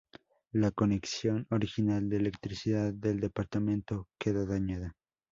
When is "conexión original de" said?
0.71-2.17